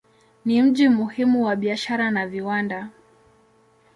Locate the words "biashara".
1.55-2.11